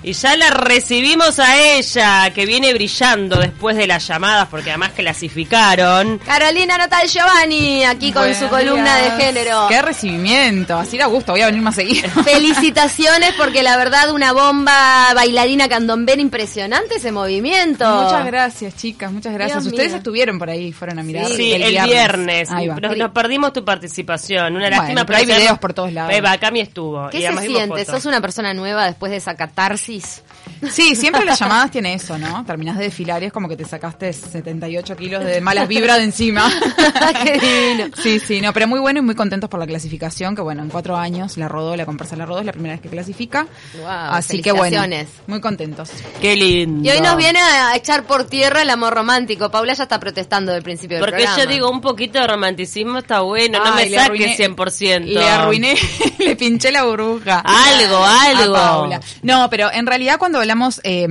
[0.00, 4.92] Y ya la recibimos a ella, que viene brillando después de las llamadas, porque además
[4.92, 6.18] clasificaron.
[6.18, 9.18] Carolina Natal Giovanni, aquí con Buenos su columna días.
[9.18, 9.66] de género.
[9.68, 12.08] Qué recibimiento, así da gusto, voy a venir más seguido.
[12.24, 17.84] Felicitaciones porque la verdad una bomba bailarina candombera impresionante ese movimiento.
[18.04, 19.64] Muchas gracias, chicas, muchas gracias.
[19.64, 19.96] Dios Ustedes mío.
[19.98, 21.26] estuvieron por ahí, fueron a mirar.
[21.26, 22.50] Sí, el, viernes.
[22.52, 24.54] Nos, nos perdimos tu participación.
[24.54, 26.14] Una Bueno, lástima, pero hay videos por todos lados.
[26.14, 27.08] Eva, Cami estuvo.
[27.10, 27.66] ¿Qué y se siente?
[27.84, 27.86] fotos.
[27.86, 29.87] ¿Sos una persona nueva después de esa catarsis?
[29.88, 30.27] 6.
[30.70, 32.44] Sí, siempre las llamadas tiene eso, ¿no?
[32.44, 36.04] Terminás de desfilar y es como que te sacaste 78 kilos de malas vibras de
[36.04, 36.50] encima.
[37.22, 37.94] Qué divino.
[38.02, 40.68] Sí, sí, no, pero muy bueno y muy contentos por la clasificación, que bueno, en
[40.68, 43.46] cuatro años la rodó, la comparsa la rodó, es la primera vez que clasifica.
[43.78, 44.82] Wow, Así que bueno,
[45.26, 45.90] muy contentos.
[46.20, 46.88] Qué lindo.
[46.88, 49.50] Y hoy nos viene a echar por tierra el amor romántico.
[49.50, 51.42] Paula ya está protestando del principio del Porque programa.
[51.44, 55.04] yo digo, un poquito de romanticismo está bueno, no me le saque arruiné- 100%.
[55.04, 55.74] Le arruiné,
[56.18, 57.40] le pinché la burbuja.
[57.44, 58.56] Algo, algo.
[58.56, 59.00] A Paula.
[59.22, 61.06] No, pero en realidad cuando hablamos eh,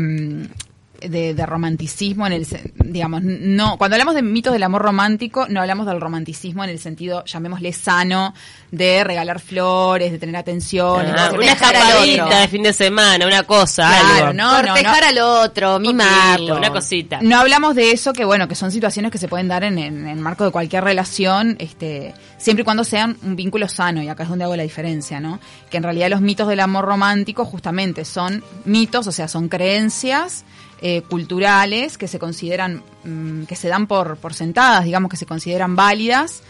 [1.02, 5.46] de, de romanticismo en el se- digamos no cuando hablamos de mitos del amor romántico
[5.49, 8.34] no hablamos del romanticismo en el sentido llamémosle sano
[8.71, 13.44] de regalar flores de tener atención Ah, de una escapadita de fin de semana, una
[13.44, 14.34] cosa, Claro, algo.
[14.34, 15.08] no, Cortejar no.
[15.10, 16.58] al otro, mimarlo.
[16.58, 17.20] Una cosita.
[17.21, 20.08] No hablamos de eso, que bueno, que son situaciones que se pueden dar en, en,
[20.08, 24.24] en marco de cualquier relación, este, siempre y cuando sean un vínculo sano, y acá
[24.24, 25.40] es donde hago la diferencia, ¿no?
[25.70, 30.43] Que en realidad los mitos del amor romántico justamente son mitos, o sea, son creencias
[30.82, 35.26] eh, culturales que se consideran, mm, que se dan por, por sentadas, digamos, que se
[35.26, 36.42] consideran válidas,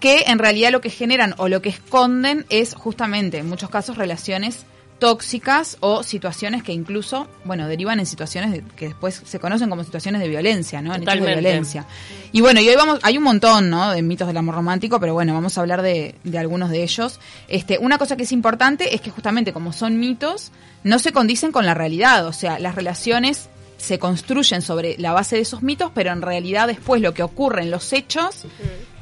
[0.00, 3.96] que en realidad lo que generan o lo que esconden es justamente, en muchos casos,
[3.96, 4.64] relaciones
[4.98, 9.82] tóxicas o situaciones que incluso, bueno, derivan en situaciones de- que después se conocen como
[9.84, 10.94] situaciones de violencia, ¿no?
[10.94, 11.86] En hechos de violencia.
[12.32, 13.90] Y bueno, y hoy vamos, hay un montón, ¿no?
[13.90, 17.18] De mitos del amor romántico, pero bueno, vamos a hablar de, de algunos de ellos.
[17.48, 20.52] Este, una cosa que es importante es que justamente como son mitos,
[20.84, 23.48] no se condicen con la realidad, o sea, las relaciones
[23.84, 27.62] se construyen sobre la base de esos mitos, pero en realidad después lo que ocurre
[27.62, 28.44] en los hechos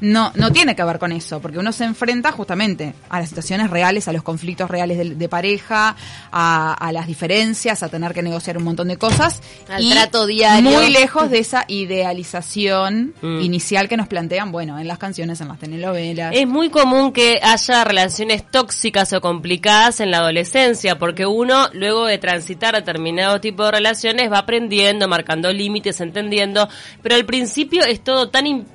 [0.03, 3.69] no, no tiene que ver con eso, porque uno se enfrenta justamente a las situaciones
[3.69, 5.95] reales, a los conflictos reales de, de pareja,
[6.31, 9.41] a, a las diferencias, a tener que negociar un montón de cosas.
[9.69, 10.69] Al trato diario.
[10.69, 13.41] Muy lejos de esa idealización Mm.
[13.41, 16.33] inicial que nos plantean, bueno, en las canciones, en las telenovelas.
[16.35, 22.05] Es muy común que haya relaciones tóxicas o complicadas en la adolescencia, porque uno, luego
[22.05, 26.67] de transitar determinado tipo de relaciones, va aprendiendo, marcando límites, entendiendo,
[27.01, 28.65] pero al principio es todo tan im-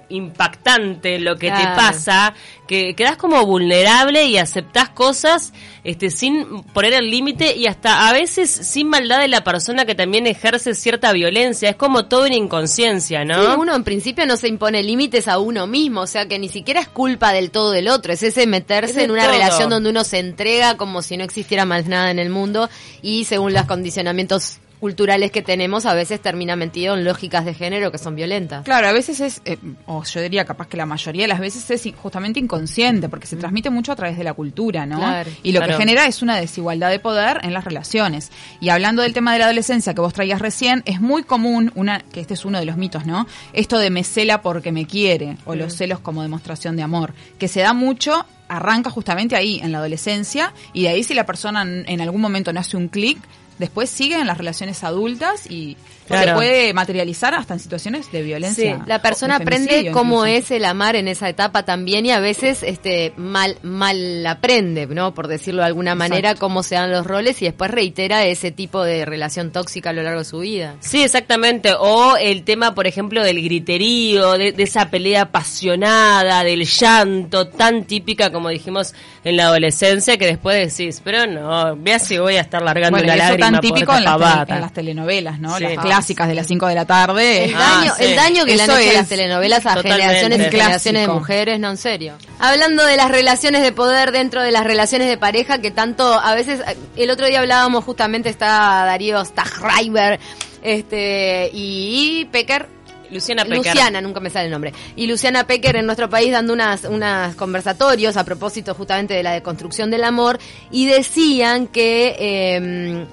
[1.21, 2.35] lo que te pasa,
[2.67, 5.53] que quedas como vulnerable y aceptás cosas
[5.85, 9.95] este, sin poner el límite y hasta a veces sin maldad de la persona que
[9.95, 11.71] también ejerce cierta violencia.
[11.71, 13.43] Es como todo en inconsciencia, ¿no?
[13.43, 16.49] Sí, uno en principio no se impone límites a uno mismo, o sea que ni
[16.49, 19.33] siquiera es culpa del todo del otro, es ese meterse Es en una todo.
[19.33, 22.69] relación donde uno se entrega como si no existiera más nada en el mundo
[23.03, 27.91] y según los condicionamientos culturales que tenemos a veces termina metido en lógicas de género
[27.93, 28.65] que son violentas.
[28.65, 31.71] Claro, a veces es, eh, o yo diría capaz que la mayoría de las veces
[31.71, 34.99] es justamente inconsciente, porque se transmite mucho a través de la cultura, ¿no?
[34.99, 35.31] Claro.
[35.43, 35.73] y lo Claro.
[35.73, 38.31] que genera es una desigualdad de poder en las relaciones.
[38.61, 42.01] Y hablando del tema de la adolescencia que vos traías recién, es muy común, una
[42.01, 43.27] que este es uno de los mitos, ¿no?
[43.53, 47.49] Esto de me cela porque me quiere, o los celos como demostración de amor, que
[47.49, 51.63] se da mucho arranca justamente ahí, en la adolescencia, y de ahí si la persona
[51.63, 53.19] en algún momento no hace un clic,
[53.59, 55.77] después sigue en las relaciones adultas y
[56.09, 56.35] se Claro.
[56.37, 58.83] puede materializar hasta en situaciones de Sí, violencia.
[58.87, 60.45] la persona de aprende cómo incluso.
[60.47, 65.13] es el amar en esa etapa también y a veces este mal mal aprende, ¿no?
[65.15, 68.83] Por decirlo de alguna manera, cómo se dan los roles y después reitera ese tipo
[68.83, 70.77] de relación tóxica a lo largo de su vida.
[70.81, 71.73] Sí, exactamente.
[71.79, 77.85] O el tema, por ejemplo, del griterío, de, de esa pelea apasionada, del llanto, tan
[77.85, 78.95] típica como dijimos
[79.25, 83.13] en la adolescencia, que después decís, pero no, vea si voy a estar largando Bueno,
[83.13, 84.21] eso lágrima tan por típico esta en
[84.61, 85.57] las, en telenovelas, ¿no?
[85.59, 85.65] Sí.
[85.85, 87.45] Las Ah, clásicas de las 5 de la tarde.
[87.47, 88.05] El Ah, sí.
[88.05, 91.59] el daño que le han hecho es las telenovelas a generaciones y generaciones de mujeres,
[91.59, 92.15] no, en serio.
[92.39, 96.35] Hablando de las relaciones de poder dentro de las relaciones de pareja, que tanto, a
[96.37, 96.61] veces,
[96.97, 100.21] el otro día hablábamos justamente, está Darío Stachreiber,
[100.63, 102.69] este, y Pecker,
[103.11, 103.59] Luciana Pecker.
[103.59, 104.73] Luciana, nunca me sale el nombre.
[104.95, 109.33] Y Luciana Pecker en nuestro país dando unas, unas conversatorios a propósito justamente de la
[109.33, 110.39] deconstrucción del amor
[110.71, 113.07] y decían que, eh,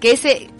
[0.00, 0.50] que ese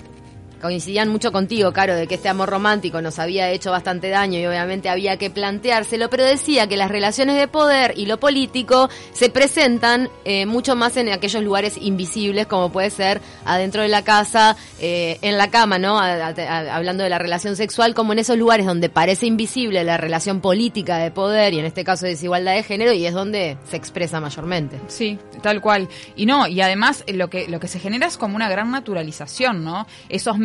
[0.67, 4.47] coincidían mucho contigo, Caro, de que este amor romántico nos había hecho bastante daño y
[4.47, 9.31] obviamente había que planteárselo, pero decía que las relaciones de poder y lo político se
[9.31, 14.57] presentan eh, mucho más en aquellos lugares invisibles, como puede ser adentro de la casa,
[14.81, 16.01] eh, en la cama, ¿no?
[16.01, 20.99] hablando de la relación sexual, como en esos lugares donde parece invisible la relación política
[20.99, 24.81] de poder y en este caso desigualdad de género y es donde se expresa mayormente.
[24.89, 25.89] Sí, tal cual.
[26.17, 29.63] Y no, y además lo que, lo que se genera es como una gran naturalización,
[29.63, 29.87] ¿no?
[30.09, 30.39] Esos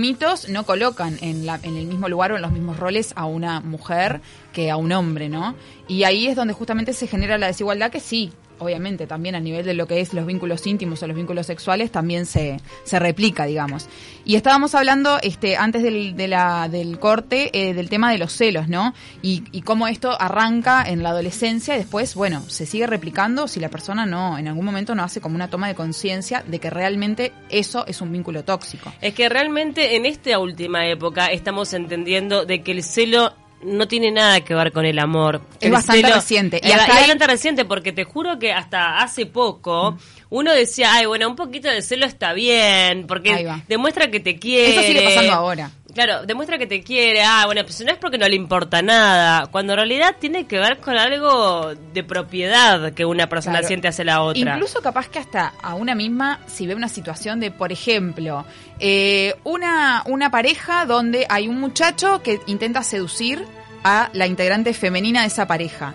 [0.50, 3.60] no colocan en, la, en el mismo lugar o en los mismos roles a una
[3.60, 4.22] mujer
[4.54, 5.56] que a un hombre, ¿no?
[5.88, 8.32] Y ahí es donde justamente se genera la desigualdad que sí,
[8.62, 11.92] obviamente también a nivel de lo que es los vínculos íntimos o los vínculos sexuales
[11.92, 13.90] también se, se replica, digamos.
[14.24, 18.94] Y estábamos hablando este antes del, del corte eh, del tema de los celos, ¿no?
[19.22, 23.60] Y, y cómo esto arranca en la adolescencia y después, bueno, se sigue replicando si
[23.60, 26.70] la persona no, en algún momento no hace como una toma de conciencia de que
[26.70, 28.94] realmente eso es un vínculo tóxico.
[29.02, 34.12] Es que realmente en esta última época estamos entendiendo de que el celo no tiene
[34.12, 35.42] nada que ver con el amor.
[35.60, 36.62] Es bastante reciente.
[36.64, 39.98] Y es bastante reciente porque te juro que hasta hace poco
[40.30, 44.72] uno decía, ay, bueno, un poquito de celo está bien, porque demuestra que te quiere.
[44.72, 45.72] Eso sigue pasando ahora.
[45.94, 47.22] Claro, demuestra que te quiere.
[47.22, 49.48] Ah, bueno, pues no es porque no le importa nada.
[49.48, 54.06] Cuando en realidad tiene que ver con algo de propiedad que una persona siente hacia
[54.06, 54.54] la otra.
[54.54, 58.46] Incluso capaz que hasta a una misma, si ve una situación de, por ejemplo,
[58.80, 63.46] eh, una, una pareja donde hay un muchacho que intenta seducir
[63.84, 65.94] a la integrante femenina de esa pareja.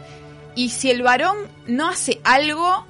[0.55, 2.87] Y si el varón no hace algo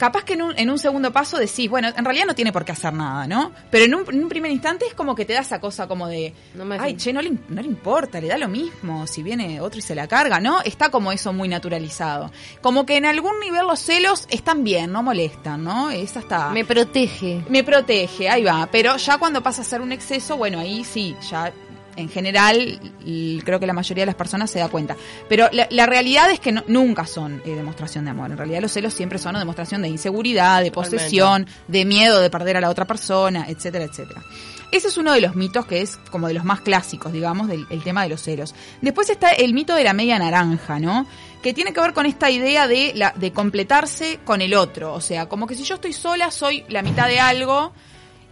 [0.00, 2.64] capaz que en un, en un, segundo paso decís, bueno, en realidad no tiene por
[2.64, 3.52] qué hacer nada, ¿no?
[3.70, 6.32] Pero en un, primer instante es como que te da esa cosa como de,
[6.78, 9.82] ay, che, no le, no le importa, le da lo mismo si viene otro y
[9.82, 10.62] se la carga, ¿no?
[10.62, 12.32] Está como eso muy naturalizado.
[12.62, 15.90] Como que en algún nivel los celos están bien, no molestan, ¿no?
[15.90, 16.48] Es hasta...
[16.48, 17.44] Me protege.
[17.50, 18.66] Me protege, ahí va.
[18.72, 21.52] Pero ya cuando pasa a ser un exceso, bueno, ahí sí, ya
[22.00, 22.80] en general,
[23.44, 24.96] creo que la mayoría de las personas se da cuenta.
[25.28, 28.30] Pero la, realidad es que nunca son eh, demostración de amor.
[28.30, 32.30] En realidad los celos siempre son una demostración de inseguridad, de posesión, de miedo de
[32.30, 34.22] perder a la otra persona, etcétera, etcétera.
[34.72, 37.82] Ese es uno de los mitos que es como de los más clásicos, digamos, del
[37.82, 38.54] tema de los celos.
[38.80, 41.06] Después está el mito de la media naranja, ¿no?
[41.42, 44.94] Que tiene que ver con esta idea de, la, de completarse con el otro.
[44.94, 47.72] O sea, como que si yo estoy sola, soy la mitad de algo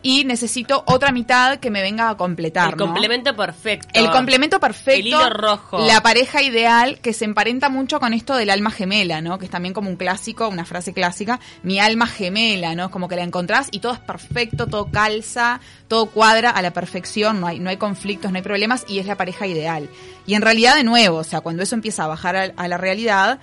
[0.03, 2.71] y necesito otra mitad que me venga a completar.
[2.71, 3.89] El complemento perfecto.
[3.93, 5.01] El complemento perfecto.
[5.01, 5.79] El hilo rojo.
[5.87, 9.39] La pareja ideal que se emparenta mucho con esto del alma gemela, ¿no?
[9.39, 11.41] Que es también como un clásico, una frase clásica.
[11.63, 12.91] Mi alma gemela, ¿no?
[12.91, 17.41] Como que la encontrás y todo es perfecto, todo calza, todo cuadra a la perfección,
[17.41, 19.89] no hay, no hay conflictos, no hay problemas y es la pareja ideal.
[20.27, 23.41] Y en realidad, de nuevo, o sea, cuando eso empieza a bajar a la realidad,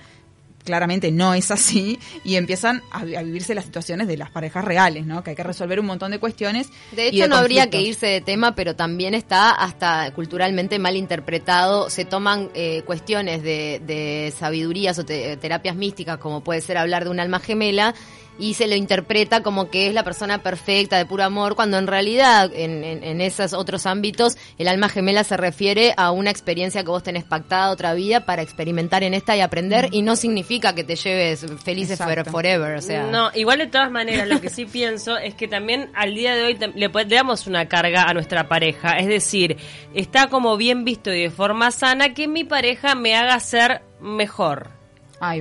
[0.66, 5.24] claramente no es así y empiezan a, vivirse las situaciones de las parejas reales, ¿no?
[5.24, 6.68] Que hay que resolver un montón de cuestiones.
[6.92, 11.88] De hecho, no habría que irse de tema, pero también está hasta culturalmente mal interpretado.
[11.88, 17.10] Se toman eh, cuestiones de, de, sabidurías o terapias místicas, como puede ser hablar de
[17.10, 17.94] un alma gemela,
[18.38, 21.86] y se lo interpreta como que es la persona perfecta de puro amor, cuando en
[21.86, 26.88] realidad en, en, esos otros ámbitos el alma gemela se refiere a una experiencia que
[26.88, 30.84] vos tenés pactada otra vida para experimentar en esta y aprender y no significa que
[30.84, 31.98] te lleves felices
[32.30, 33.04] forever, o sea.
[33.10, 36.44] No, igual de todas maneras lo que sí pienso es que también al día de
[36.44, 39.56] hoy le, damos una carga a nuestra pareja, es decir,
[39.94, 44.75] está como bien visto y de forma sana que mi pareja me haga ser mejor.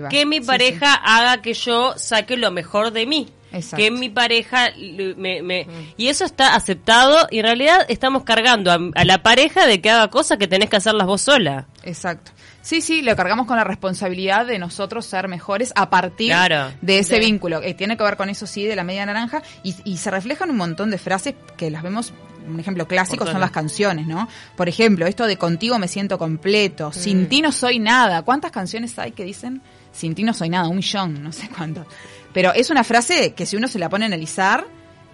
[0.10, 3.28] Que mi pareja haga que yo saque lo mejor de mí.
[3.76, 4.72] Que mi pareja
[5.16, 5.94] me, mm.
[5.96, 10.10] y eso está aceptado y en realidad estamos cargando a, la pareja de que haga
[10.10, 11.66] cosas que tenés que hacerlas vos sola.
[11.84, 12.32] Exacto.
[12.62, 16.36] Sí, sí, lo cargamos con la responsabilidad de nosotros ser mejores a partir
[16.82, 17.62] de ese vínculo.
[17.62, 20.50] Eh, tiene que ver con eso, sí, de la media naranja y, y se reflejan
[20.50, 22.12] un montón de frases que las vemos
[22.48, 24.28] un ejemplo clásico son las canciones, ¿no?
[24.56, 27.26] Por ejemplo, esto de contigo me siento completo, sin mm.
[27.28, 28.22] ti no soy nada.
[28.22, 29.62] ¿Cuántas canciones hay que dicen
[29.96, 30.68] sin ti no soy nada?
[30.68, 31.86] Un millón, no sé cuánto.
[32.34, 34.66] Pero es una frase que si uno se la pone a analizar,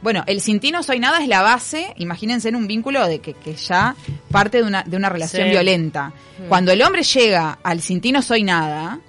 [0.02, 3.20] bueno, el sin ti no soy nada es la base, imagínense en un vínculo de
[3.20, 3.96] que, que ya
[4.32, 6.14] parte de una, de una relación violenta.
[6.40, 6.48] Mm.
[6.48, 9.00] Cuando el hombre llega al sin ti no soy nada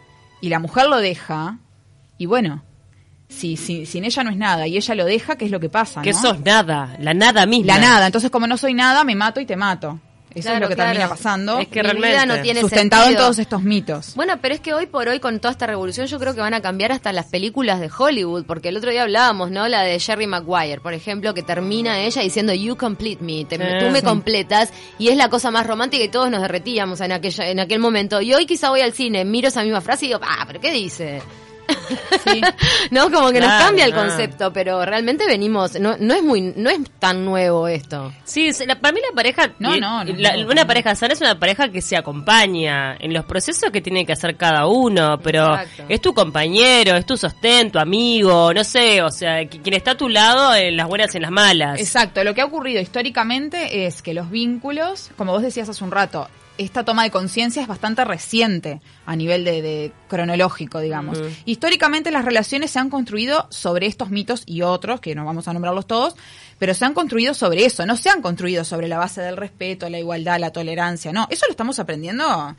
[0.42, 1.58] y la mujer lo deja,
[2.18, 2.62] y bueno,
[3.28, 5.70] si, si, sin ella no es nada y ella lo deja, ¿qué es lo que
[5.70, 6.02] pasa?
[6.02, 7.74] Que sos nada, la nada misma.
[7.74, 9.98] La nada, entonces como no soy nada, me mato y te mato.
[10.34, 11.58] Eso es lo que termina pasando.
[11.58, 14.14] Es que realmente no tiene sustentado en todos estos mitos.
[14.14, 16.54] Bueno, pero es que hoy por hoy con toda esta revolución yo creo que van
[16.54, 19.68] a cambiar hasta las películas de Hollywood, porque el otro día hablábamos, ¿no?
[19.68, 24.02] La de Jerry Maguire, por ejemplo, que termina ella diciendo You complete me, tú me
[24.02, 27.78] completas y es la cosa más romántica y todos nos derretíamos en aquella en aquel
[27.78, 28.20] momento.
[28.20, 30.72] Y hoy quizá voy al cine, miro esa misma frase y digo, "Ah, pero qué
[30.72, 31.22] dice?"
[32.90, 33.96] no, como que nos cambia el no.
[33.98, 38.12] concepto, pero realmente venimos, no, no es muy, no es tan nuevo esto.
[38.24, 41.20] Sí, la- para mí la pareja, No, no, no, la- no, una pareja sana es
[41.20, 45.54] una pareja que se acompaña en los procesos que tiene que hacer cada uno, pero
[45.54, 45.84] Exacto.
[45.88, 49.92] es tu compañero, es tu sostén, tu amigo, no sé, o sea, qui- quien está
[49.92, 51.80] a tu lado en las buenas y en las malas.
[51.80, 55.90] Exacto, lo que ha ocurrido históricamente es que los vínculos, como vos decías hace un
[55.90, 56.28] rato,
[56.64, 61.20] esta toma de conciencia es bastante reciente a nivel de, de cronológico, digamos.
[61.44, 65.52] Históricamente las relaciones se han construido sobre estos mitos y otros, que no vamos a
[65.52, 66.14] nombrarlos todos,
[66.58, 69.88] pero se han construido sobre eso, no se han construido sobre la base del respeto,
[69.88, 72.56] la igualdad, la tolerancia, no, eso lo estamos aprendiendo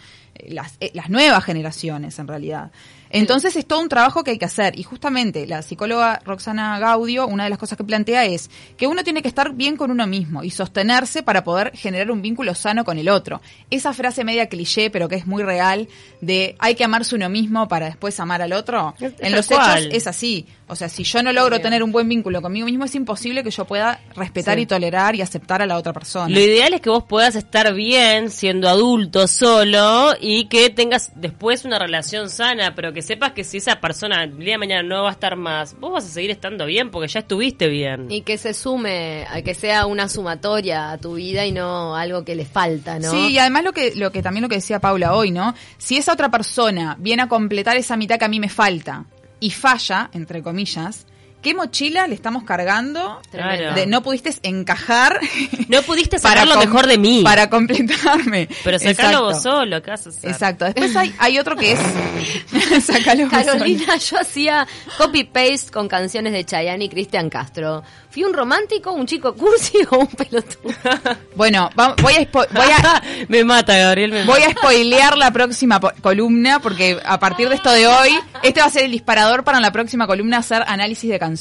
[0.48, 2.72] las, eh, las nuevas generaciones en realidad.
[3.16, 7.28] Entonces es todo un trabajo que hay que hacer y justamente la psicóloga Roxana Gaudio,
[7.28, 10.08] una de las cosas que plantea es que uno tiene que estar bien con uno
[10.08, 13.40] mismo y sostenerse para poder generar un vínculo sano con el otro.
[13.70, 15.88] Esa frase media cliché pero que es muy real
[16.22, 19.84] de hay que amarse uno mismo para después amar al otro, Es- en los cual.
[19.84, 20.48] hechos es así.
[20.68, 23.52] O sea, si yo no logro tener un buen vínculo conmigo mismo es imposible que
[23.52, 24.62] yo pueda respetar Sí.
[24.63, 26.30] y tolerar y aceptar a la otra persona.
[26.34, 31.65] Lo ideal es que vos puedas estar bien siendo adulto solo y que tengas después
[31.65, 35.03] una relación sana, pero que sepas que si esa persona el día de mañana no
[35.03, 38.10] va a estar más, vos vas a seguir estando bien porque ya estuviste bien.
[38.10, 42.24] Y que se sume, a que sea una sumatoria a tu vida y no algo
[42.24, 43.12] que le falta, ¿no?
[43.12, 45.53] Sí, y además lo que, lo que también lo que decía Paula hoy, ¿no?
[45.77, 49.06] Si esa otra persona viene a completar esa mitad que a mí me falta
[49.42, 51.06] y falla, entre comillas,
[51.43, 53.21] ¿qué mochila le estamos cargando?
[53.29, 53.75] Claro.
[53.75, 55.19] De no pudiste encajar.
[55.67, 57.21] No pudiste sacar lo mejor de mí.
[57.23, 58.47] Para completarme.
[58.63, 60.31] Pero sacalo vos solo, ¿qué vas a hacer?
[60.31, 60.65] Exacto.
[60.65, 61.79] Después hay, hay otro que es.
[62.85, 63.45] Sacalo vos solo.
[63.53, 67.83] Carolina, yo hacía copy-paste con canciones de Chayanne y Cristian Castro.
[68.09, 70.73] ¿Fui un romántico, un chico cursi o un pelotudo?
[71.35, 74.51] Bueno, va- voy a, voy a, me mata, Gabriel, me Voy mata.
[74.51, 78.12] a spoilear la próxima po- columna porque a partir de esto de hoy,
[78.43, 81.33] este va a ser el disparador para en la próxima columna hacer análisis de canciones.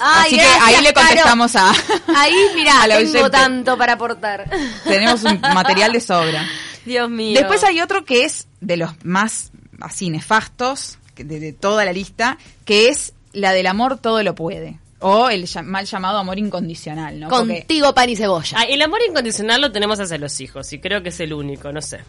[0.00, 1.06] Ay, Así gracias, que ahí le Caro.
[1.06, 1.70] contestamos a...
[2.16, 3.30] Ahí, mirá, a la tengo oyente.
[3.30, 4.50] tanto para aportar.
[4.84, 6.46] Tenemos un material de sobra.
[6.84, 7.38] Dios mío.
[7.38, 12.38] Después hay otro que es de los más así nefastos de, de toda la lista,
[12.64, 14.78] que es la del amor todo lo puede.
[15.00, 17.28] O el mal llamado amor incondicional, ¿no?
[17.28, 18.58] Porque- Contigo pan y cebolla.
[18.60, 21.70] Ah, el amor incondicional lo tenemos hacia los hijos y creo que es el único,
[21.72, 22.00] no sé.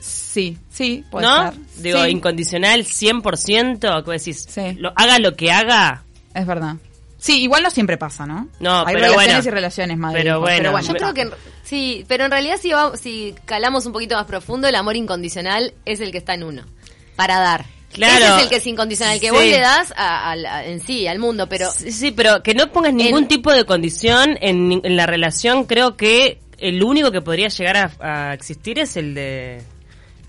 [0.00, 1.52] sí, sí, puede ¿No?
[1.52, 1.60] ser.
[1.76, 4.46] Digo, Sí, incondicional 100%, ¿qué decís?
[4.48, 4.74] Sí.
[4.78, 6.03] Lo, haga lo que haga.
[6.34, 6.74] Es verdad.
[7.18, 8.48] Sí, igual no siempre pasa, ¿no?
[8.60, 9.48] No, Hay pero relaciones bueno.
[9.48, 10.18] y relaciones, madre.
[10.20, 11.30] Pero bueno, Yo creo que
[11.62, 15.72] sí, pero en realidad si, va- si calamos un poquito más profundo, el amor incondicional
[15.86, 16.64] es el que está en uno,
[17.16, 17.64] para dar.
[17.92, 18.24] Claro.
[18.24, 19.32] Ese es el que es incondicional, el que Sí.
[19.32, 22.92] vos le das a- en sí, al mundo, pero Sí, sí, pero que no pongas
[22.92, 27.22] ningún En- tipo de condición en, ni- en la relación, creo que el único que
[27.22, 29.62] podría llegar a, a existir es el de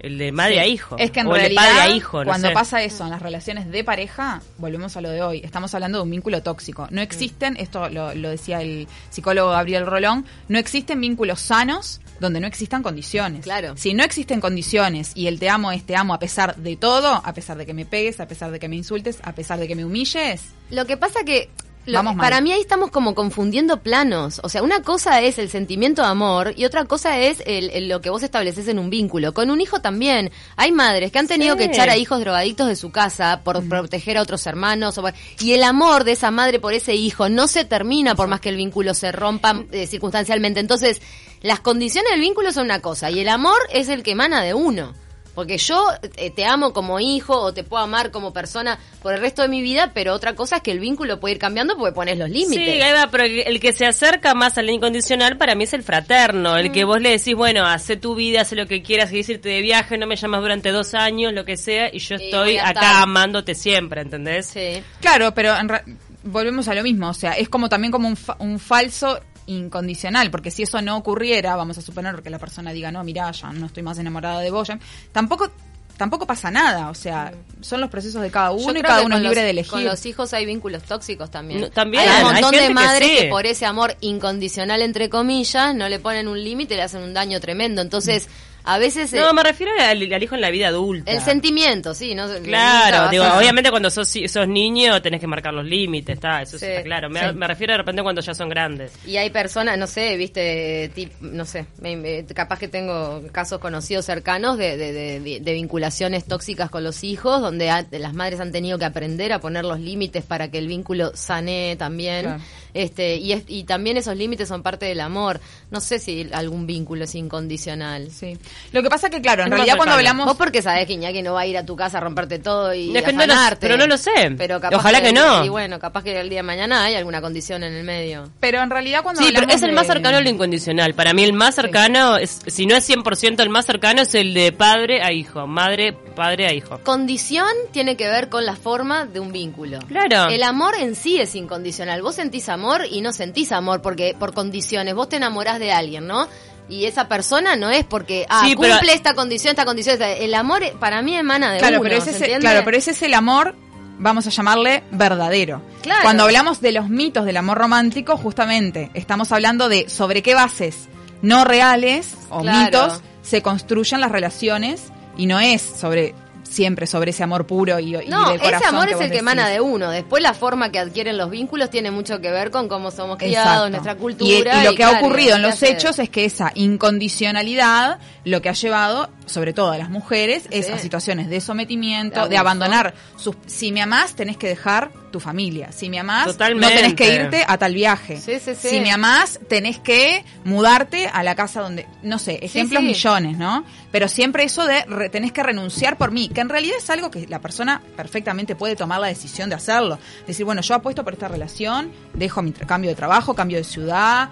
[0.05, 0.59] el de madre Sí.
[0.59, 0.95] a hijo.
[0.99, 2.53] Es que en o el de realidad, padre a hijo, no cuando sé.
[2.53, 6.03] pasa eso en las relaciones de pareja, volvemos a lo de hoy, estamos hablando de
[6.03, 6.87] un vínculo tóxico.
[6.91, 12.39] No existen, esto lo, lo decía el psicólogo Gabriel Rolón, no existen vínculos sanos donde
[12.39, 13.41] no existan condiciones.
[13.43, 13.73] Claro.
[13.75, 17.21] Si no existen condiciones y el te amo es te amo a pesar de todo,
[17.25, 19.67] a pesar de que me pegues, a pesar de que me insultes, a pesar de
[19.67, 21.49] que me humilles, Lo que pasa que
[21.85, 22.25] lo- Vamos mal.
[22.25, 24.39] para mí ahí estamos como confundiendo planos.
[24.43, 27.87] O sea, una cosa es el sentimiento de amor y otra cosa es el, el-
[27.89, 29.33] lo que vos estableces en un vínculo.
[29.33, 30.31] Con un hijo también.
[30.55, 31.59] Hay madres que han tenido Sí.
[31.59, 34.99] que echar a hijos drogadictos de su casa por proteger a otros hermanos.
[35.39, 38.49] y el amor de esa madre por ese hijo no se termina por más que
[38.49, 40.59] el vínculo se rompa eh, circunstancialmente.
[40.59, 41.01] Entonces,
[41.41, 44.53] las condiciones del vínculo son una cosa y el amor es el que emana de
[44.53, 44.93] uno.
[45.35, 49.19] Porque yo eh, te amo como hijo o te puedo amar como persona por el
[49.19, 51.93] resto de mi vida, pero otra cosa es que el vínculo puede ir cambiando porque
[51.93, 52.65] pones los límites.
[52.65, 52.79] Sí,
[53.11, 56.85] pero el que se acerca más al incondicional para mí es el fraterno, el que
[56.85, 59.97] vos le decís, bueno, hace tu vida, hace lo que quieras, querés irte de viaje,
[59.97, 63.03] no me llamas durante dos años, lo que sea, y yo estoy acá estar.
[63.03, 64.45] amándote siempre, ¿entendés?
[64.47, 64.81] Sí.
[65.01, 65.83] Claro, pero en ra-
[66.23, 70.31] volvemos a lo mismo, o sea, es como también como un, fa- un falso incondicional,
[70.31, 73.51] porque si eso no ocurriera, vamos a suponer que la persona diga, no, mira, ya
[73.51, 74.79] no estoy más enamorada de vos, ya",
[75.11, 75.51] tampoco
[75.97, 79.21] tampoco pasa nada, o sea, son los procesos de cada uno y cada uno es
[79.21, 79.71] libre los- de elegir.
[79.71, 81.61] Con los hijos hay vínculos tóxicos también.
[81.61, 83.27] No, también, hay un montón gente de madres que, sí.
[83.29, 87.13] por ese amor incondicional, entre comillas, no le ponen un límite y le hacen un
[87.13, 87.81] daño tremendo.
[87.81, 88.27] Entonces,
[88.65, 91.11] a veces No, el, me refiero al, al hijo en la vida adulta.
[91.11, 92.15] el sentimiento, sí.
[92.15, 92.27] ¿no?
[92.43, 96.57] Claro, digo, a- obviamente cuando sos, sos niño tenés que marcar los límites, está, eso
[96.57, 97.09] sí está claro.
[97.09, 97.35] Me, sí.
[97.35, 98.91] me refiero de repente cuando ya son grandes.
[99.05, 103.59] Y hay personas, no sé, viste, tip, no sé, me- me- capaz que tengo casos
[103.59, 108.13] conocidos cercanos de, de- de- de- de vinculaciones tóxicas con los hijos, donde ha- las
[108.13, 112.21] madres han tenido que aprender a poner los límites para que el vínculo sane también.
[112.23, 112.41] Claro.
[112.73, 115.39] Este, y, es- y también esos límites son parte del amor.
[115.71, 118.11] No sé si algún vínculo es incondicional.
[118.11, 118.37] Sí.
[118.71, 120.25] Lo que pasa que, claro, en Es realidad cuando hablamos...
[120.25, 122.73] Vos porque sabés que Iñaki no va a ir a tu casa a romperte todo
[122.73, 124.31] y Es que no lo- pero no lo sé.
[124.37, 125.43] Pero capaz Ojalá que no.
[125.45, 128.29] Y bueno, capaz que el día de mañana hay alguna condición en el medio.
[128.39, 130.93] Pero en realidad cuando Sí, pero es el de- más cercano a lo incondicional.
[130.93, 134.33] Para mí el más cercano, es, si no es 100% el más cercano, es el
[134.33, 136.79] de padre a hijo, madre, padre a hijo.
[136.83, 139.79] Condición tiene que ver con la forma de un vínculo.
[139.87, 140.29] Claro.
[140.29, 142.01] El amor en sí es incondicional.
[142.01, 144.95] Vos sentís amor y no sentís amor porque por condiciones.
[144.95, 146.27] Vos te enamorás de alguien, ¿no?
[146.67, 149.93] Y esa persona no es porque ah, Sí, pero- cumple esta condición, esta condición.
[149.93, 152.41] esta- El amor eh, para mí emana de Claro, uno, pero ese ¿se es, entiende?
[152.47, 153.55] claro, pero ese es el amor,
[153.99, 155.61] vamos a llamarle verdadero.
[155.83, 156.01] Claro.
[156.03, 160.87] Cuando hablamos de los mitos del amor romántico, justamente estamos hablando de sobre qué bases
[161.21, 162.59] no reales o Claro.
[162.65, 164.83] mitos se construyen las relaciones
[165.17, 166.13] y no es sobre
[166.47, 169.17] siempre sobre ese amor puro y, y No, del corazón ese amor es el que
[169.17, 169.89] emana de uno.
[169.89, 173.47] Después la forma que adquieren los vínculos tiene mucho que ver con cómo somos criados,
[173.47, 173.69] Exacto.
[173.69, 174.61] nuestra cultura.
[174.61, 178.49] Y, lo que ha ocurrido en ¿qué los hechos es que esa incondicionalidad lo que
[178.49, 180.71] ha llevado, sobre todo a las mujeres, es Sí.
[180.71, 182.93] a situaciones de sometimiento, De de, abandonar.
[183.17, 185.71] Sus, si me amás, tenés que dejar tu familia.
[185.71, 186.67] Si me amás, Totalmente.
[186.75, 188.17] no tenés que irte a tal viaje.
[188.17, 188.67] Sí, sí, sí.
[188.67, 192.87] Si me amás, tenés que mudarte a la casa donde, no sé, ejemplos sí.
[192.87, 193.63] millones, ¿no?
[193.93, 197.09] Pero siempre eso de re- tenés que renunciar por mí, que en realidad es algo
[197.09, 199.99] que la persona perfectamente puede tomar la decisión de hacerlo.
[200.27, 204.31] Decir, bueno, yo apuesto por esta relación, dejo mi cambio de trabajo, cambio de ciudad,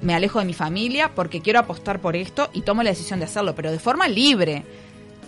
[0.00, 3.26] me alejo de mi familia porque quiero apostar por esto y tomo la decisión de
[3.26, 4.64] hacerlo, pero de forma libre.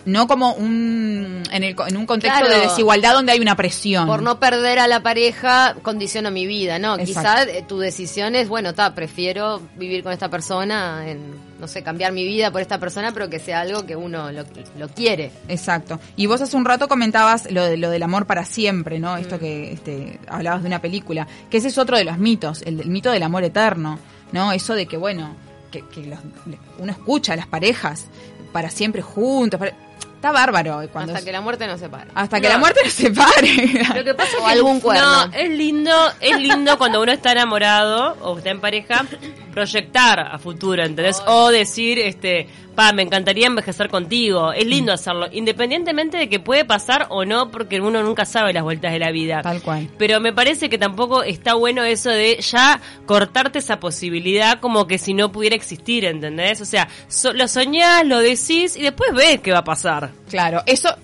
[0.05, 2.53] No como un en, el, en un contexto Claro.
[2.55, 4.07] de desigualdad donde hay una presión.
[4.07, 6.97] Por no perder a la pareja, condiciono mi vida, ¿no?
[6.97, 12.11] Quizás tu decisión es, bueno, ta, prefiero vivir con esta persona, en, no sé, cambiar
[12.13, 14.43] mi vida por esta persona, pero que sea algo que uno lo,
[14.77, 15.31] lo quiere.
[15.47, 15.99] Exacto.
[16.15, 19.15] Y vos hace un rato comentabas lo, de, lo del amor para siempre, ¿no?
[19.15, 19.19] Mm.
[19.19, 22.79] Esto que este, hablabas de una película, que ese es otro de los mitos, el,
[22.79, 23.99] el mito del amor eterno,
[24.31, 24.51] ¿no?
[24.53, 25.35] Eso de que, bueno,
[25.71, 26.19] que, que los-
[26.79, 28.05] uno escucha a las parejas
[28.53, 29.59] para siempre juntos.
[29.59, 29.73] para-
[30.27, 30.81] Está bárbaro.
[30.81, 32.11] eh, Cuando hasta es- que la muerte nos separe.
[32.13, 33.49] hasta que la muerte nos separe.
[33.95, 35.27] Lo que pasa es que algún cuerno.
[35.27, 39.05] No, es lindo, es lindo cuando uno está enamorado o está en pareja
[39.53, 41.21] proyectar a futuro, ¿entendés?
[41.25, 44.51] O decir, este, pa, me encantaría envejecer contigo.
[44.53, 48.63] Es lindo hacerlo, independientemente de que puede pasar o no, porque uno nunca sabe las
[48.63, 49.41] vueltas de la vida.
[49.41, 49.87] Tal cual.
[49.97, 54.97] Pero me parece que tampoco está bueno eso de ya cortarte esa posibilidad como que
[54.97, 56.61] si no pudiera existir, ¿entendés?
[56.61, 60.11] O sea, so- lo soñás, lo decís y después ves qué va a pasar.
[60.29, 60.95] Claro, eso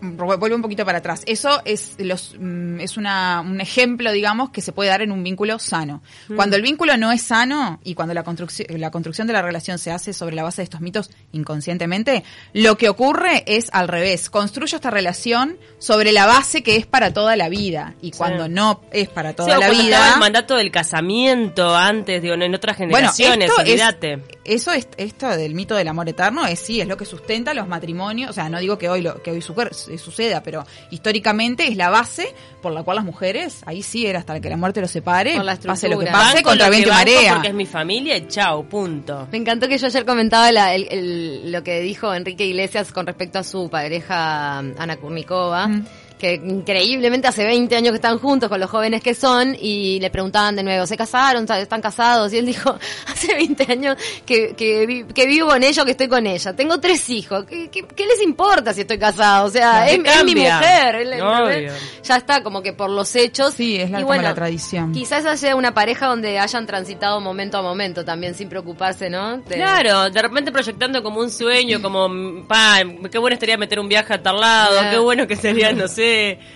[0.00, 1.22] mm, mm, vuelvo un poquito para atrás.
[1.26, 5.22] Eso es los mm, es una, un ejemplo, digamos, que se puede dar en un
[5.22, 6.02] vínculo sano.
[6.34, 9.78] Cuando el vínculo no es sano y cuando la construcción la construcción de la relación
[9.78, 14.30] se hace sobre la base de estos mitos inconscientemente, lo que ocurre es al revés.
[14.30, 18.82] Construyo esta relación sobre la base que es para toda la vida y cuando no
[18.92, 20.14] es para toda Sí, la vida.
[20.14, 24.22] el mandato del casamiento antes, digo, en otras Bueno, generaciones, esto es, olvídate.
[24.44, 27.68] eso es, esto del mito del amor eterno es sí, es lo que sustenta los
[27.68, 31.76] matrimonios, o sea, no digo que hoy lo, que hoy suceda, suceda, pero históricamente es
[31.76, 34.90] la base por la cual las mujeres, ahí sí era hasta que la muerte los
[34.90, 35.34] separe,
[35.68, 37.32] pase lo que pase, Banco contra viento y marea.
[37.34, 39.28] Porque es mi familia y chao, punto.
[39.30, 43.06] Me encantó que yo ayer comentaba la- el- el- lo que dijo Enrique Iglesias con
[43.06, 45.68] respecto a su pareja Ana Kurnikova.
[45.68, 45.86] Mm.
[46.18, 50.08] Que increíblemente hace 20 años que están juntos con los jóvenes que son y le
[50.10, 51.46] preguntaban de nuevo, ¿se casaron?
[51.50, 52.32] ¿Están casados?
[52.32, 52.74] Y él dijo,
[53.06, 56.54] hace 20 años que, que, vi- que vivo con ella o que estoy con ella.
[56.56, 57.44] Tengo tres hijos.
[57.44, 59.46] ¿Qué, qué, qué les importa si estoy casado?
[59.46, 61.72] O sea, ¿Qué es, es mi mujer.
[62.02, 63.52] Ya está, como que por los hechos.
[63.54, 64.92] Sí, es la, Y bueno, la tradición.
[64.92, 69.36] Quizás haya una pareja donde hayan transitado momento a momento también sin preocuparse, ¿no?
[69.38, 72.08] De- Claro, de repente proyectando como un sueño, como,
[72.46, 72.78] pa,
[73.10, 76.05] qué bueno estaría meter un viaje a tal lado, qué bueno que sería, no sé,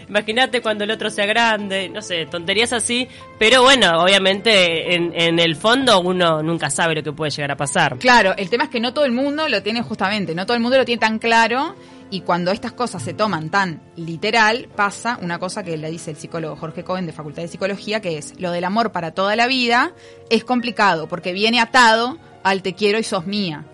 [0.09, 3.09] imagínate cuando el otro sea grande, no sé, tonterías así,
[3.39, 7.57] pero bueno, obviamente en, en el fondo uno nunca sabe lo que puede llegar a
[7.57, 7.99] pasar.
[7.99, 10.63] Claro, el tema es que no todo el mundo lo tiene justamente, no todo el
[10.63, 11.75] mundo lo tiene tan claro
[12.11, 16.17] y cuando estas cosas se toman tan literal, pasa una cosa que le dice el
[16.17, 19.47] psicólogo Jorge Cohen de Facultad de Psicología, que es lo del amor para toda la
[19.47, 19.93] vida
[20.29, 23.65] es complicado porque viene atado al te quiero y sos mía.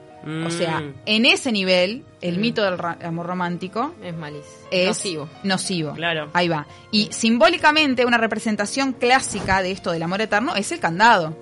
[0.47, 0.95] O sea, Mm.
[1.07, 4.67] en ese nivel, el mito del amor romántico Es malísimo.
[4.71, 5.29] es Nocivo.
[5.45, 5.93] nocivo.
[5.95, 6.31] Claro.
[6.33, 6.67] Ahí va.
[6.91, 11.37] Y simbólicamente una representación clásica de esto del amor eterno es el candado.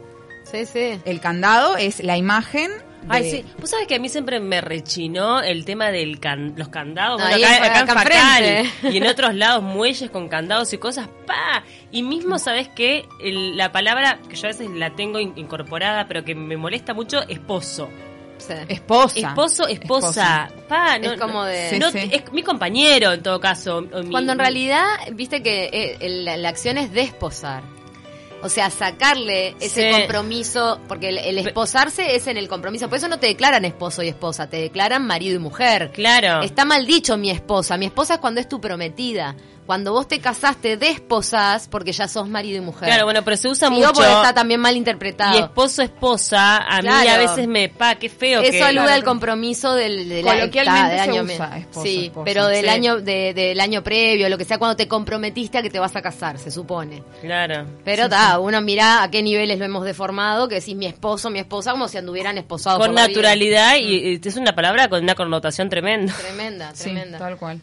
[0.45, 1.01] Sí, sí.
[1.07, 2.71] El candado es la imagen
[3.07, 3.45] Ay, sí.
[3.61, 6.07] Vos sabés que a mí siempre me rechinó el tema de
[6.57, 7.21] los candados.
[7.21, 10.79] Bueno, acá, en- acá en acá Facal y en otros lados muelles con candados y
[10.79, 11.09] cosas.
[11.27, 11.65] ¡Pa!
[11.91, 13.05] Y mismo, ¿sabés qué?
[13.23, 16.95] El- la palabra que yo a veces la tengo in- incorporada, pero que me molesta
[16.95, 17.89] mucho, esposo.
[17.89, 18.14] sí.
[18.69, 19.19] Esposa.
[19.29, 20.49] Esposo, esposa.
[20.69, 22.09] Pa, no, Es como de- Sí, no- sí.
[22.13, 23.83] Es mi compañero, en todo caso.
[23.83, 27.63] mi- Cuando en realidad, viste que eh, el- la, la acción es desposar.
[28.45, 29.99] O sea, sacarle ese Sí.
[29.99, 32.89] compromiso, porque el, el esposarse es en el compromiso.
[32.89, 35.91] Por eso no te declaran esposo y esposa, te declaran marido y mujer.
[35.93, 36.43] Claro.
[36.43, 37.77] Está mal dicho mi esposa.
[37.77, 39.35] Mi esposa es cuando es tu prometida.
[39.67, 42.87] Cuando vos te casaste, desposás porque ya sos marido y mujer.
[42.87, 43.95] Claro, bueno, pero se usa Digo, mucho.
[43.95, 45.39] porque está también mal interpretado.
[45.39, 47.11] Y esposo, esposa, a mí Claro.
[47.13, 48.63] a veces me pa, qué feo Eso que...
[48.63, 48.93] alude Claro.
[48.93, 52.25] al compromiso del, del Coloquialmente del se año usa me- esposo, sí, esposa.
[52.27, 52.69] pero del Sí.
[52.71, 55.97] año de- del año previo, lo que sea, cuando te comprometiste a que te vas
[55.97, 57.03] a casar, se supone.
[57.23, 57.65] Claro.
[57.87, 58.07] Pero
[58.41, 61.89] uno mira a qué niveles lo hemos deformado, que decís mi esposo, mi esposa, como
[61.89, 63.17] si anduvieran esposados Con por la vida.
[63.17, 66.13] naturalidad y, y es una palabra con una connotación tremenda.
[66.15, 67.19] Tremenda, Sí, tremenda.
[67.19, 67.61] tal cual.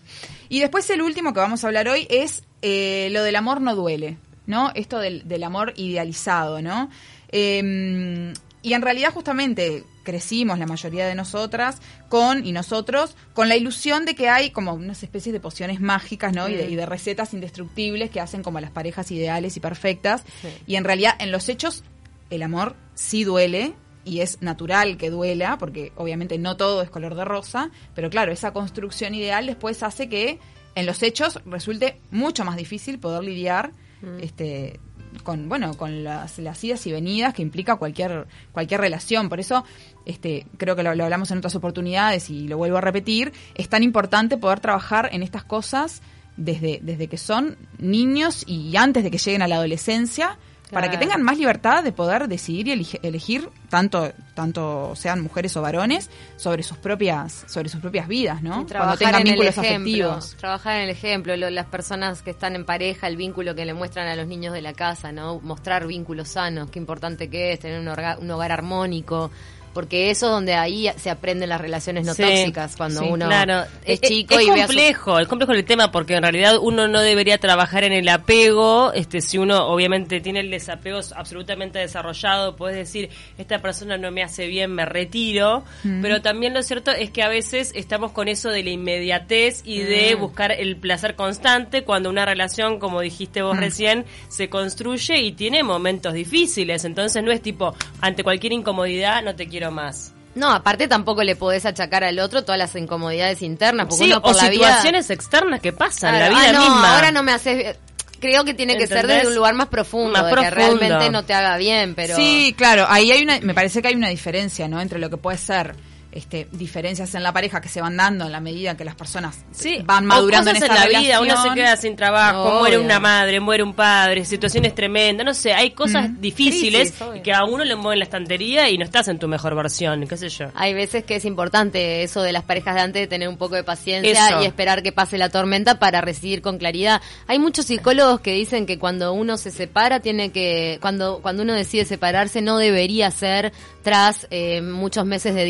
[0.50, 3.76] Y después el último que vamos a hablar hoy es eh, lo del amor no
[3.76, 4.72] duele, ¿no?
[4.76, 6.90] Esto del, del amor idealizado, ¿no?
[7.32, 13.56] Eh, y en realidad justamente crecimos la mayoría de nosotras con y nosotros con la
[13.56, 16.50] ilusión de que hay como unas especies de pociones mágicas, ¿no?
[16.50, 20.24] Y, de, y de recetas indestructibles que hacen como las parejas ideales y perfectas.
[20.42, 20.50] Sí.
[20.68, 21.84] Y en realidad en los hechos
[22.30, 27.16] el amor sí duele y es natural que duela, porque obviamente no todo es color
[27.16, 30.40] de rosa, pero claro, esa construcción ideal después hace que
[30.76, 33.72] en los hechos resulte mucho más difícil poder lidiar
[34.20, 34.80] este
[35.22, 39.30] con bueno con las, las idas y venidas que implica cualquier cualquier relación.
[39.30, 39.64] Por eso
[40.06, 43.70] este creo que lo, lo hablamos en otras oportunidades y lo vuelvo a repetir es
[43.70, 46.02] tan importante poder trabajar en estas cosas
[46.38, 50.38] desde desde que son niños y antes de que lleguen a la adolescencia
[50.72, 55.56] para que tengan más libertad de poder decidir y elige- elegir tanto tanto sean mujeres
[55.58, 59.58] o varones sobre sus propias sobre sus propias vidas no cuando tengan en el vínculos
[59.58, 60.36] ejemplo, afectivos.
[60.38, 63.74] Trabajar en el ejemplo, lo- las personas que están en pareja, el vínculo que le
[63.74, 65.40] muestran a los niños de la casa, ¿no?
[65.42, 69.30] Mostrar vínculos sanos, qué importante que es tener un, orga- un hogar armónico,
[69.74, 73.28] porque eso es donde ahí se aprenden las relaciones no Sí, tóxicas, cuando sí, uno
[73.28, 76.16] Claro, es Eh, chico es y ve a su- complejo, es complejo el tema porque
[76.16, 80.50] en realidad uno no debería trabajar en el apego, este si uno obviamente tiene el
[80.52, 85.64] desapego absolutamente desarrollado, puedes decir, esta persona no me hace bien, me retiro,
[86.02, 89.80] pero también lo cierto es que a veces estamos con eso de la inmediatez y
[89.80, 90.20] de Mm.
[90.20, 95.64] buscar el placer constante cuando una relación, como dijiste vos recién, se construye y tiene
[95.64, 100.13] momentos difíciles, entonces no es tipo, ante cualquier incomodidad no te quiero más.
[100.34, 104.21] No, aparte tampoco le podés achacar al otro todas las incomodidades internas, porque Sí, uno
[104.21, 104.67] por o la vida...
[104.67, 106.95] situaciones externas que pasan, Claro, la vida ah, no, misma.
[106.95, 107.78] ahora no me haces...
[108.21, 110.78] Creo que tiene que ser desde un lugar más profundo, Más de que profundo.
[110.80, 112.15] realmente no te haga bien, pero...
[112.15, 114.80] Sí, claro, ahí hay una, me parece que hay una diferencia, ¿no?
[114.80, 115.76] Entre lo que puede ser
[116.12, 119.45] este, diferencias en la pareja que se van dando en la medida que las personas
[119.52, 122.43] Sí, van madurando o en cosas esa en la vida, uno se queda sin trabajo,
[122.43, 122.60] Obvio.
[122.60, 127.34] muere una madre, muere un padre, situaciones tremendas, no sé, hay cosas difíciles Crisis, que
[127.34, 130.30] a uno le mueven la estantería y no estás en tu mejor versión, qué sé
[130.30, 130.47] yo.
[130.56, 133.56] Hay veces que es importante eso de las parejas de antes, de tener un poco
[133.56, 134.41] de paciencia Eso.
[134.41, 137.02] y esperar que pase la tormenta para recibir con claridad.
[137.28, 141.54] Hay muchos psicólogos que dicen que cuando uno se separa, tiene que, cuando, cuando uno
[141.54, 143.52] decide separarse, no debería ser
[143.84, 145.45] tras eh, muchos meses de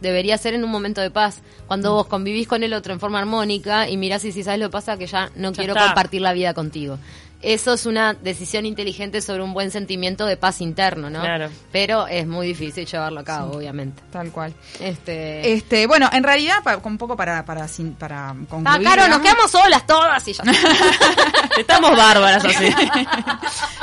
[0.00, 3.18] Debería ser en un momento de paz, cuando vos convivís con el otro en forma
[3.18, 5.86] armónica y mirás y si sabes lo que pasa, que ya no Ya quiero está.
[5.86, 6.98] compartir la vida contigo.
[7.40, 11.20] Eso es una decisión inteligente sobre un buen sentimiento de paz interno, ¿no?
[11.20, 11.48] Claro.
[11.70, 14.02] Pero es muy difícil llevarlo a cabo, obviamente.
[14.10, 14.52] Tal cual.
[14.80, 15.52] Este.
[15.52, 18.66] Este, bueno, en realidad, pa- un poco para, para, sin- para concluir.
[18.88, 20.42] Ah, Caro, nos quedamos solas todas y ya.
[21.58, 22.64] Estamos bárbaras así.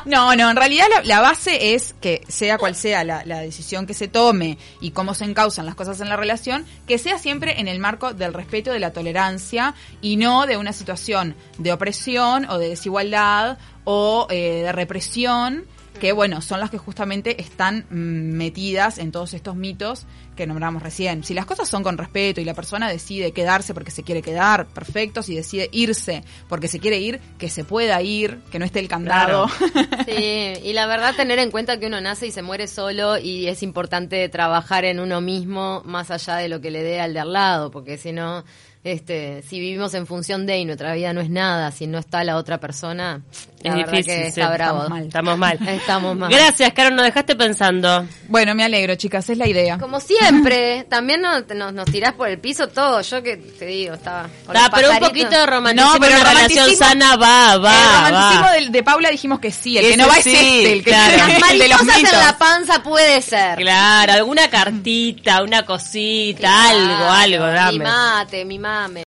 [0.06, 3.88] No, no, en realidad la, la base es que sea cual sea la, la decisión
[3.88, 7.60] que se tome y cómo se encausan las cosas en la relación, que sea siempre
[7.60, 12.46] en el marco del respeto de la tolerancia y no de una situación de opresión
[12.52, 13.45] o de desigualdad
[13.86, 19.34] o eh, de represión que bueno, son las que justamente están mm, metidas en todos
[19.34, 21.24] estos mitos que nombramos recién.
[21.24, 24.68] Si las cosas son con respeto y la persona decide quedarse porque se quiere quedar,
[24.68, 25.24] perfecto.
[25.24, 28.88] Si decide irse porque se quiere ir, que se pueda ir, que no esté el
[28.88, 29.48] candado.
[30.06, 33.48] Sí, y la verdad tener en cuenta que uno nace y se muere solo y
[33.48, 37.20] es importante trabajar en uno mismo más allá de lo que le dé al de
[37.20, 38.44] al lado, porque si no,
[38.84, 42.24] este, si vivimos en función de y nuestra vida no es nada, si no está
[42.24, 43.24] la otra persona,
[43.74, 44.84] la Es difícil, que sí, está bravo.
[44.84, 45.04] estamos mal.
[45.08, 45.60] Estamos mal.
[45.68, 46.30] Estamos mal.
[46.32, 48.06] Gracias, Caro, nos dejaste pensando.
[48.28, 49.78] Bueno, me alegro, chicas, es la idea.
[49.78, 53.02] Como siempre, también nos, nos, nos tirás por el piso todo.
[53.02, 54.28] Yo que te digo, estaba.
[54.74, 57.74] pero un poquito de romanticismo, No, pero una el relación sana va, va,
[58.08, 58.52] el romanticismo va.
[58.54, 60.84] de, de Paula dijimos que sí, el que Ese no va es sí, este, el
[60.84, 61.18] que claro.
[61.18, 62.14] Las el de los mariposas mitos.
[62.14, 63.58] en la panza puede ser.
[63.58, 67.84] Claro, alguna cartita, una cosita, algo, algo, Mi dame.
[67.84, 69.04] mate, mi mame.